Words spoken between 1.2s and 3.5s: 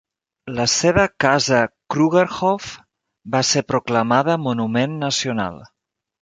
casa "Krugerhof" va